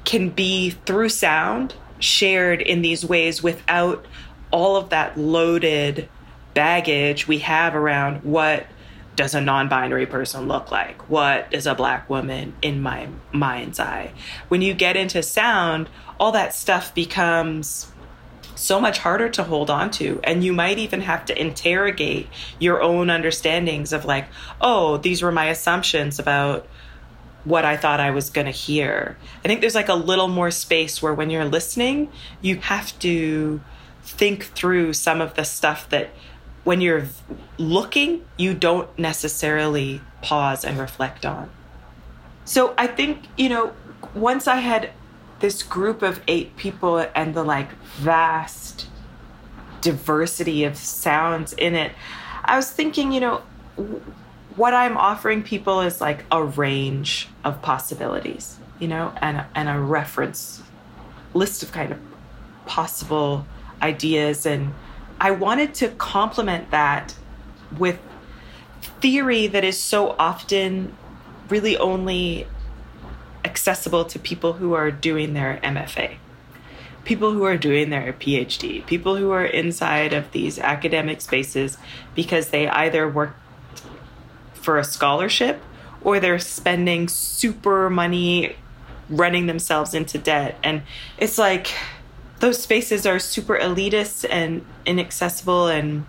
can 0.06 0.30
be 0.30 0.70
through 0.70 1.10
sound 1.10 1.74
shared 1.98 2.62
in 2.62 2.80
these 2.80 3.04
ways 3.04 3.42
without 3.42 4.06
all 4.50 4.74
of 4.74 4.88
that 4.88 5.18
loaded 5.18 6.08
baggage 6.54 7.28
we 7.28 7.40
have 7.40 7.74
around 7.74 8.24
what 8.24 8.66
does 9.16 9.34
a 9.34 9.40
non-binary 9.40 10.06
person 10.06 10.46
look 10.46 10.70
like 10.70 11.08
what 11.08 11.46
is 11.52 11.66
a 11.66 11.74
black 11.74 12.08
woman 12.08 12.54
in 12.62 12.80
my 12.80 13.08
mind's 13.32 13.80
eye 13.80 14.12
when 14.48 14.62
you 14.62 14.74
get 14.74 14.96
into 14.96 15.22
sound 15.22 15.88
all 16.20 16.32
that 16.32 16.54
stuff 16.54 16.94
becomes 16.94 17.90
so 18.54 18.80
much 18.80 18.98
harder 18.98 19.28
to 19.28 19.42
hold 19.42 19.68
on 19.68 19.90
to 19.90 20.20
and 20.24 20.44
you 20.44 20.52
might 20.52 20.78
even 20.78 21.00
have 21.00 21.24
to 21.24 21.38
interrogate 21.40 22.26
your 22.58 22.82
own 22.82 23.10
understandings 23.10 23.92
of 23.92 24.04
like 24.04 24.26
oh 24.60 24.96
these 24.98 25.22
were 25.22 25.32
my 25.32 25.46
assumptions 25.46 26.18
about 26.18 26.66
what 27.46 27.64
I 27.64 27.76
thought 27.76 28.00
I 28.00 28.10
was 28.10 28.28
going 28.28 28.46
to 28.46 28.50
hear. 28.50 29.16
I 29.44 29.48
think 29.48 29.60
there's 29.60 29.76
like 29.76 29.88
a 29.88 29.94
little 29.94 30.26
more 30.26 30.50
space 30.50 31.00
where 31.00 31.14
when 31.14 31.30
you're 31.30 31.44
listening, 31.44 32.10
you 32.42 32.56
have 32.56 32.98
to 32.98 33.60
think 34.02 34.44
through 34.44 34.92
some 34.92 35.20
of 35.20 35.34
the 35.34 35.44
stuff 35.44 35.88
that 35.90 36.10
when 36.66 36.80
you're 36.80 37.06
looking, 37.58 38.24
you 38.36 38.52
don't 38.52 38.98
necessarily 38.98 40.00
pause 40.20 40.64
and 40.64 40.76
reflect 40.80 41.24
on. 41.24 41.48
So 42.44 42.74
I 42.76 42.88
think, 42.88 43.20
you 43.38 43.48
know, 43.48 43.72
once 44.16 44.48
I 44.48 44.56
had 44.56 44.90
this 45.38 45.62
group 45.62 46.02
of 46.02 46.20
eight 46.26 46.56
people 46.56 47.06
and 47.14 47.36
the 47.36 47.44
like 47.44 47.70
vast 47.98 48.88
diversity 49.80 50.64
of 50.64 50.76
sounds 50.76 51.52
in 51.52 51.76
it, 51.76 51.92
I 52.44 52.56
was 52.56 52.68
thinking, 52.68 53.12
you 53.12 53.20
know, 53.20 53.42
what 54.56 54.74
I'm 54.74 54.96
offering 54.96 55.44
people 55.44 55.82
is 55.82 56.00
like 56.00 56.24
a 56.32 56.42
range 56.42 57.28
of 57.44 57.62
possibilities, 57.62 58.58
you 58.80 58.88
know, 58.88 59.12
and, 59.18 59.44
and 59.54 59.68
a 59.68 59.78
reference 59.78 60.64
list 61.32 61.62
of 61.62 61.70
kind 61.70 61.92
of 61.92 62.00
possible 62.66 63.46
ideas 63.80 64.46
and 64.46 64.74
I 65.20 65.30
wanted 65.30 65.74
to 65.74 65.88
complement 65.88 66.70
that 66.70 67.14
with 67.78 67.98
theory 69.00 69.46
that 69.46 69.64
is 69.64 69.78
so 69.78 70.14
often 70.18 70.96
really 71.48 71.76
only 71.76 72.46
accessible 73.44 74.04
to 74.04 74.18
people 74.18 74.54
who 74.54 74.74
are 74.74 74.90
doing 74.90 75.32
their 75.34 75.58
MFA, 75.62 76.16
people 77.04 77.32
who 77.32 77.44
are 77.44 77.56
doing 77.56 77.90
their 77.90 78.12
PhD, 78.12 78.84
people 78.86 79.16
who 79.16 79.30
are 79.30 79.44
inside 79.44 80.12
of 80.12 80.30
these 80.32 80.58
academic 80.58 81.20
spaces 81.20 81.78
because 82.14 82.48
they 82.48 82.68
either 82.68 83.08
work 83.08 83.36
for 84.54 84.78
a 84.78 84.84
scholarship 84.84 85.62
or 86.02 86.20
they're 86.20 86.38
spending 86.38 87.08
super 87.08 87.88
money 87.88 88.56
running 89.08 89.46
themselves 89.46 89.94
into 89.94 90.18
debt. 90.18 90.58
And 90.62 90.82
it's 91.18 91.38
like, 91.38 91.68
those 92.40 92.62
spaces 92.62 93.06
are 93.06 93.18
super 93.18 93.56
elitist 93.56 94.26
and 94.28 94.64
inaccessible 94.84 95.68
and 95.68 96.04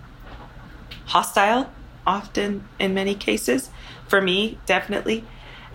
hostile 1.06 1.70
often 2.06 2.66
in 2.78 2.94
many 2.94 3.14
cases 3.14 3.70
for 4.06 4.20
me 4.20 4.58
definitely 4.66 5.24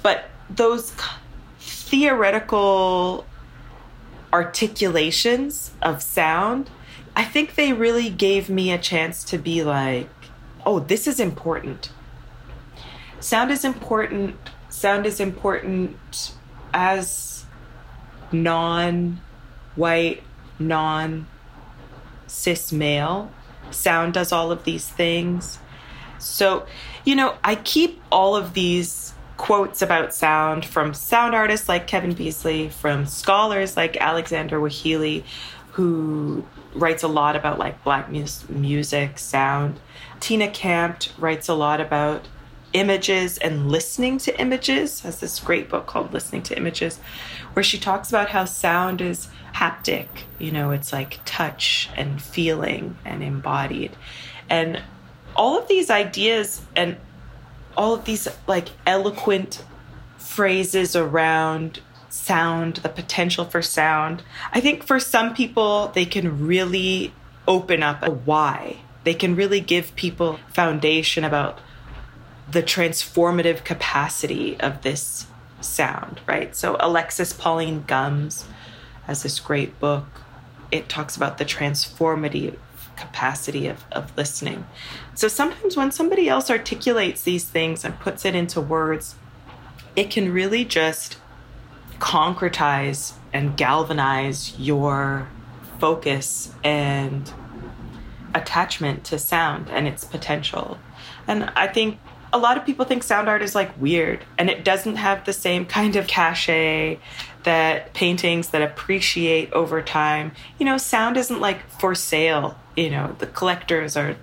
but 0.02 0.26
those 0.50 0.94
theoretical 1.60 3.26
articulations 4.32 5.72
of 5.82 6.02
sound 6.02 6.70
I 7.16 7.24
think 7.24 7.56
they 7.56 7.74
really 7.74 8.10
gave 8.10 8.50
me 8.50 8.72
a 8.72 8.78
chance 8.78 9.24
to 9.26 9.38
be 9.38 9.64
like, 9.64 10.10
oh, 10.66 10.80
this 10.80 11.08
is 11.08 11.20
important. 11.20 11.92
Sound 13.20 13.52
is 13.52 13.64
important. 13.64 14.36
Sound 14.70 15.06
is 15.06 15.20
important 15.20 16.34
as 16.74 17.46
non 18.32 19.22
white, 19.76 20.24
non 20.60 21.28
cis 22.28 22.72
male. 22.72 23.32
Sound 23.72 24.14
does 24.14 24.32
all 24.32 24.52
of 24.52 24.64
these 24.66 24.88
things. 24.88 25.60
So, 26.20 26.66
you 27.06 27.16
know, 27.16 27.36
I 27.44 27.56
keep 27.56 28.02
all 28.12 28.36
of 28.36 28.54
these 28.54 29.14
quotes 29.38 29.82
about 29.82 30.14
sound 30.14 30.66
from 30.66 30.94
sound 30.94 31.36
artists 31.36 31.68
like 31.68 31.88
Kevin 31.88 32.14
Beasley, 32.14 32.70
from 32.70 33.06
scholars 33.06 33.76
like 33.76 33.98
Alexander 33.98 34.60
Weheliye, 34.60 35.24
who 35.72 36.46
writes 36.76 37.04
a 37.04 37.08
lot 37.08 37.36
about 37.36 37.60
like 37.60 37.84
black 37.84 38.10
mus- 38.12 38.48
music, 38.50 39.18
sound. 39.20 39.80
Tina 40.20 40.48
Campt 40.48 41.12
writes 41.18 41.50
a 41.50 41.54
lot 41.54 41.82
about 41.82 42.28
images 42.74 43.38
and 43.38 43.70
listening 43.70 44.18
to 44.20 44.40
images, 44.40 45.02
has 45.02 45.20
this 45.20 45.40
great 45.40 45.70
book 45.70 45.86
called 45.86 46.14
Listening 46.14 46.44
to 46.44 46.58
Images, 46.58 47.00
where 47.54 47.64
she 47.64 47.78
talks 47.78 48.10
about 48.10 48.30
how 48.30 48.46
sound 48.46 49.02
is 49.02 49.28
haptic, 49.54 50.08
you 50.40 50.52
know, 50.52 50.72
it's 50.72 50.92
like 50.92 51.20
touch 51.26 51.90
and 51.96 52.22
feeling 52.22 52.98
and 53.06 53.24
embodied. 53.24 53.92
And 54.50 54.82
all 55.36 55.58
of 55.58 55.68
these 55.68 55.90
ideas 55.90 56.62
and 56.76 56.98
all 57.78 57.96
of 57.96 58.06
these 58.06 58.28
like 58.48 58.70
eloquent 58.86 59.64
phrases 60.18 60.96
around 60.96 61.80
sound, 62.10 62.78
the 62.78 62.90
potential 62.90 63.46
for 63.46 63.62
sound. 63.62 64.24
I 64.52 64.60
think 64.60 64.84
for 64.84 65.00
some 65.00 65.34
people, 65.34 65.92
they 65.94 66.06
can 66.06 66.46
really 66.46 67.14
open 67.48 67.84
up 67.84 68.04
a 68.04 68.12
why. 68.12 68.78
They 69.04 69.14
can 69.14 69.36
really 69.36 69.60
give 69.60 69.96
people 69.96 70.40
foundation 70.48 71.24
about 71.24 71.60
the 72.50 72.64
transformative 72.64 73.64
capacity 73.64 74.60
of 74.60 74.82
this 74.82 75.26
sound, 75.62 76.22
right? 76.28 76.56
So 76.56 76.78
Alexis 76.80 77.34
Pauline 77.34 77.84
Gumbs 77.88 78.46
has 79.06 79.24
this 79.24 79.40
great 79.40 79.80
book. 79.80 80.06
It 80.72 80.90
talks 80.90 81.16
about 81.16 81.38
the 81.38 81.46
transformative 81.46 82.58
capacity 82.96 83.68
of, 83.68 83.84
of 83.92 84.16
listening. 84.18 84.66
So 85.16 85.28
sometimes 85.28 85.76
when 85.76 85.92
somebody 85.92 86.30
else 86.30 86.50
articulates 86.50 87.24
these 87.24 87.44
things 87.44 87.84
and 87.84 88.00
puts 88.00 88.26
it 88.26 88.36
into 88.36 88.62
words, 88.62 89.16
it 89.96 90.10
can 90.10 90.32
really 90.32 90.66
just 90.66 91.18
concretize 92.00 93.14
and 93.32 93.56
galvanize 93.58 94.58
your 94.60 95.28
focus 95.80 96.54
and 96.64 97.32
attachment 98.36 99.04
to 99.06 99.20
sound 99.20 99.70
and 99.70 99.88
its 99.88 100.04
potential. 100.04 100.78
And 101.28 101.52
I 101.56 101.68
think 101.68 102.00
a 102.32 102.38
lot 102.38 102.58
of 102.58 102.66
people 102.66 102.86
think 102.86 103.04
sound 103.04 103.30
art 103.30 103.42
is 103.42 103.54
like 103.54 103.80
weird 103.80 104.26
and 104.38 104.50
it 104.50 104.66
doesn't 104.66 104.96
have 104.96 105.24
the 105.26 105.34
same 105.34 105.66
kind 105.66 105.96
of 105.96 106.08
cachet 106.08 107.00
that 107.44 107.94
paintings 107.94 108.50
that 108.50 108.62
appreciate 108.62 109.52
over 109.54 109.82
time. 109.82 110.32
You 110.58 110.66
know, 110.66 110.78
sound 110.78 111.18
isn't 111.18 111.40
like 111.40 111.70
for 111.80 111.96
sale. 111.96 112.58
You 112.76 112.90
know, 112.90 113.16
the 113.20 113.28
collectors 113.28 113.96
are 113.98 114.16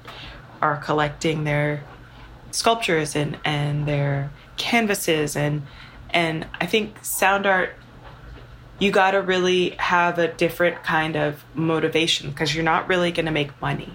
are 0.61 0.77
collecting 0.77 1.45
their 1.45 1.83
sculptures 2.51 3.15
and 3.15 3.39
and 3.45 3.87
their 3.87 4.31
canvases 4.57 5.37
and 5.37 5.63
and 6.13 6.47
I 6.61 6.67
think 6.67 7.05
sound 7.05 7.47
art, 7.47 7.75
you 8.79 8.91
got 8.91 9.13
to 9.13 9.19
really 9.19 9.71
have 9.79 10.19
a 10.19 10.29
different 10.29 10.83
kind 10.83 11.17
of 11.17 11.45
motivation 11.55 12.31
because 12.31 12.55
you're 12.55 12.65
not 12.65 12.89
really 12.89 13.13
going 13.13 13.27
to 13.27 13.33
make 13.33 13.61
money. 13.61 13.93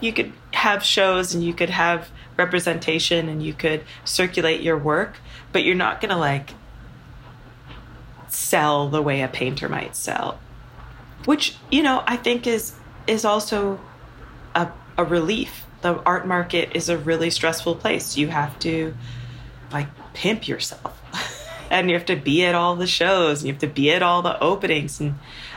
You 0.00 0.12
could 0.12 0.32
have 0.52 0.84
shows 0.84 1.34
and 1.34 1.42
you 1.42 1.54
could 1.54 1.70
have 1.70 2.10
representation 2.36 3.28
and 3.28 3.42
you 3.42 3.54
could 3.54 3.84
circulate 4.04 4.60
your 4.60 4.78
work, 4.78 5.16
but 5.52 5.64
you're 5.64 5.74
not 5.74 6.00
going 6.00 6.10
to 6.10 6.16
like 6.16 6.50
sell 8.32 8.88
the 8.88 9.02
way 9.02 9.22
a 9.22 9.28
painter 9.28 9.68
might 9.68 9.94
sell. 9.94 10.40
Which, 11.24 11.56
you 11.70 11.82
know, 11.82 12.02
I 12.06 12.16
think 12.16 12.46
is 12.46 12.74
is 13.06 13.24
also 13.24 13.80
a, 14.54 14.68
a 14.96 15.04
relief. 15.04 15.64
The 15.82 16.00
art 16.02 16.26
market 16.26 16.70
is 16.74 16.88
a 16.88 16.96
really 16.96 17.30
stressful 17.30 17.76
place. 17.76 18.16
You 18.16 18.28
have 18.28 18.58
to 18.60 18.94
like 19.72 19.88
pimp 20.14 20.48
yourself. 20.48 20.98
and 21.70 21.88
you 21.88 21.96
have 21.96 22.06
to 22.06 22.16
be 22.16 22.44
at 22.44 22.54
all 22.54 22.76
the 22.76 22.86
shows 22.86 23.40
and 23.40 23.48
you 23.48 23.52
have 23.54 23.60
to 23.60 23.66
be 23.66 23.90
at 23.90 24.02
all 24.02 24.20
the 24.20 24.38
openings 24.40 25.00
and 25.00 25.14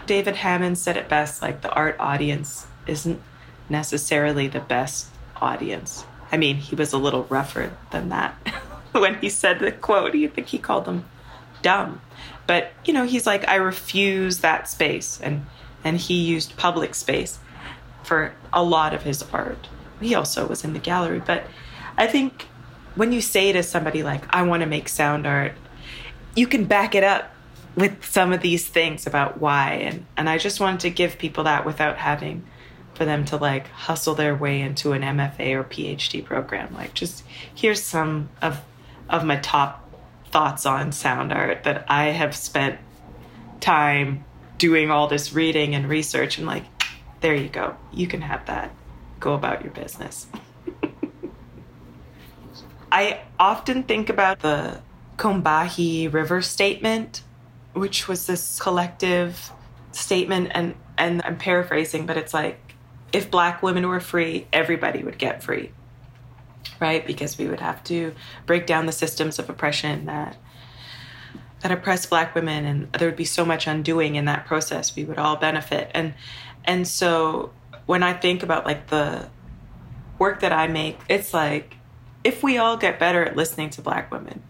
david 0.08 0.38
hammons 0.38 0.82
said 0.82 0.96
it 0.96 1.10
best 1.10 1.42
like 1.42 1.62
the 1.62 1.72
art 1.72 1.96
audience 2.00 2.68
isn't 2.88 3.22
necessarily 3.68 4.48
the 4.48 4.62
best 4.62 5.08
audience 5.42 6.06
i 6.32 6.38
mean 6.38 6.56
he 6.56 6.74
was 6.74 6.94
a 6.94 6.98
little 6.98 7.26
rougher 7.26 7.76
than 7.92 8.10
that 8.10 8.34
when 8.94 9.16
he 9.20 9.30
said 9.30 9.60
the 9.60 9.72
quote 9.72 10.16
you 10.16 10.30
think 10.30 10.48
he 10.48 10.58
called 10.58 10.86
them 10.86 11.04
dumb 11.62 12.00
but 12.48 12.72
you 12.86 12.94
know 12.94 13.06
he's 13.06 13.26
like 13.26 13.48
i 13.48 13.56
refuse 13.56 14.40
that 14.40 14.68
space 14.68 15.20
and 15.22 15.46
and 15.84 15.98
he 15.98 16.24
used 16.24 16.56
public 16.58 16.96
space 16.96 17.40
for 18.04 18.34
a 18.54 18.64
lot 18.64 18.94
of 18.94 19.04
his 19.04 19.24
art. 19.34 19.68
He 20.00 20.14
also 20.14 20.48
was 20.48 20.64
in 20.64 20.74
the 20.74 20.80
gallery. 20.80 21.22
But 21.26 21.46
i 21.98 22.08
think 22.08 22.48
when 22.96 23.12
you 23.12 23.22
say 23.22 23.52
to 23.52 23.64
somebody 23.64 24.04
like 24.04 24.24
i 24.34 24.42
want 24.44 24.62
to 24.62 24.68
make 24.68 24.90
sound 24.90 25.26
art 25.26 25.54
you 26.36 26.48
can 26.48 26.66
back 26.66 26.94
it 26.96 27.04
up 27.04 27.32
with 27.76 28.06
some 28.06 28.32
of 28.32 28.42
these 28.42 28.68
things 28.68 29.08
about 29.08 29.40
why. 29.40 29.74
And 29.74 30.06
and 30.18 30.30
I 30.30 30.38
just 30.38 30.60
wanted 30.60 30.82
to 30.82 30.90
give 30.90 31.18
people 31.18 31.46
that 31.46 31.66
without 31.66 31.98
having 31.98 32.46
for 32.94 33.06
them 33.06 33.26
to 33.26 33.38
like 33.38 33.68
hustle 33.68 34.16
their 34.16 34.36
way 34.36 34.62
into 34.62 34.94
an 34.94 35.02
MFA 35.02 35.54
or 35.54 35.64
PhD 35.64 36.24
program. 36.24 36.74
Like 36.74 36.94
just 36.94 37.24
here's 37.54 37.82
some 37.82 38.30
of 38.42 38.62
of 39.10 39.26
my 39.26 39.38
top 39.38 39.85
thoughts 40.36 40.66
on 40.66 40.92
sound 40.92 41.32
art 41.32 41.64
that 41.64 41.86
I 41.88 42.08
have 42.08 42.36
spent 42.36 42.78
time 43.62 44.26
doing 44.58 44.92
all 44.92 45.08
this 45.08 45.32
reading 45.32 45.74
and 45.74 45.88
research 45.88 46.38
and 46.38 46.46
like 46.46 46.66
there 47.22 47.34
you 47.34 47.48
go. 47.48 47.78
You 47.94 48.06
can 48.06 48.20
have 48.20 48.46
that. 48.48 48.76
Go 49.22 49.34
about 49.34 49.64
your 49.64 49.72
business. 49.72 50.28
I 52.92 53.22
often 53.40 53.84
think 53.84 54.10
about 54.10 54.42
the 54.42 54.82
Combahee 55.16 56.12
River 56.12 56.42
Statement, 56.42 57.24
which 57.72 58.10
was 58.10 58.28
this 58.28 58.60
collective 58.60 59.54
statement, 59.94 60.50
and 60.52 60.76
and 60.98 61.22
I'm 61.24 61.38
paraphrasing, 61.38 62.06
but 62.06 62.18
it's 62.18 62.34
like 62.34 62.60
if 63.14 63.32
black 63.32 63.64
women 63.64 63.88
were 63.88 64.02
free, 64.02 64.48
everybody 64.52 65.02
would 65.02 65.18
get 65.18 65.44
free, 65.44 65.72
right? 66.80 67.06
Because 67.06 67.38
we 67.38 67.48
would 67.48 67.60
have 67.60 67.84
to 67.86 68.14
break 68.46 68.66
down 68.66 68.86
the 68.86 68.92
systems 68.92 69.40
of 69.40 69.50
oppression 69.50 70.06
that 70.06 70.38
that 71.62 71.72
oppress 71.72 72.06
black 72.06 72.36
women, 72.36 72.66
and 72.66 72.94
there 72.94 73.08
would 73.08 73.18
be 73.18 73.26
so 73.26 73.44
much 73.44 73.66
undoing 73.66 74.16
in 74.16 74.26
that 74.26 74.46
process. 74.46 74.96
We 74.96 75.04
would 75.06 75.18
all 75.18 75.36
benefit, 75.36 75.90
and 75.94 76.14
and 76.64 76.88
so 76.88 77.52
when 77.86 78.04
I 78.04 78.14
think 78.14 78.44
about 78.44 78.66
like 78.66 78.88
the 78.88 79.30
work 80.20 80.42
that 80.42 80.52
I 80.52 80.68
make, 80.68 81.00
it's 81.10 81.34
like 81.34 81.76
if 82.24 82.44
we 82.44 82.58
all 82.58 82.78
get 82.78 83.00
better 83.00 83.24
at 83.24 83.36
listening 83.36 83.70
to 83.72 83.82
black 83.82 84.12
women 84.12 84.42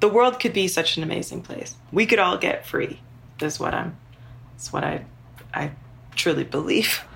the 0.00 0.08
world 0.08 0.40
could 0.40 0.52
be 0.52 0.66
such 0.66 0.96
an 0.96 1.02
amazing 1.02 1.42
place. 1.42 1.76
We 1.92 2.06
could 2.06 2.18
all 2.18 2.38
get 2.38 2.66
free. 2.66 3.00
Is 3.40 3.60
what 3.60 3.74
I'm. 3.74 3.96
That's 4.52 4.72
what 4.72 4.84
I, 4.84 5.04
I 5.54 5.70
truly 6.14 6.44
believe. 6.44 7.04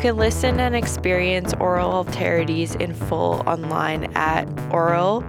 can 0.00 0.16
listen 0.16 0.58
and 0.60 0.74
experience 0.74 1.52
aural 1.60 2.04
Alterities 2.04 2.74
in 2.80 2.94
full 2.94 3.42
online 3.46 4.04
at 4.16 4.48
aural 4.72 5.22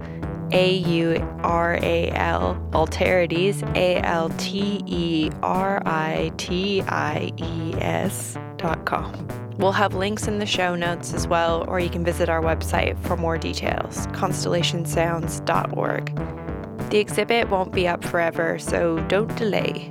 A 0.52 0.76
U 0.76 1.16
R 1.42 1.78
A 1.82 2.08
L, 2.12 2.54
Alterities, 2.72 3.62
A 3.76 3.98
L 3.98 4.30
T 4.38 4.82
E 4.86 5.30
R 5.42 5.82
I 5.84 6.32
T 6.38 6.80
I 6.88 7.30
E 7.36 7.74
S 7.80 8.38
dot 8.56 8.86
com. 8.86 9.28
We'll 9.58 9.72
have 9.72 9.92
links 9.94 10.26
in 10.26 10.38
the 10.38 10.46
show 10.46 10.74
notes 10.74 11.12
as 11.12 11.28
well, 11.28 11.66
or 11.68 11.78
you 11.78 11.90
can 11.90 12.02
visit 12.02 12.30
our 12.30 12.40
website 12.40 12.98
for 13.04 13.18
more 13.18 13.36
details, 13.36 14.06
constellationsounds.org. 14.08 16.90
The 16.90 16.98
exhibit 16.98 17.50
won't 17.50 17.72
be 17.72 17.86
up 17.86 18.02
forever, 18.02 18.58
so 18.58 18.98
don't 19.08 19.36
delay. 19.36 19.90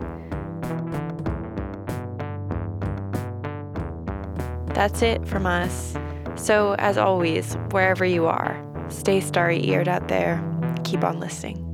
That's 4.81 5.03
it 5.03 5.27
from 5.27 5.45
us. 5.45 5.95
So, 6.33 6.73
as 6.79 6.97
always, 6.97 7.53
wherever 7.69 8.03
you 8.03 8.25
are, 8.25 8.59
stay 8.89 9.21
starry 9.21 9.63
eared 9.63 9.87
out 9.87 10.07
there. 10.07 10.43
Keep 10.83 11.03
on 11.03 11.19
listening. 11.19 11.70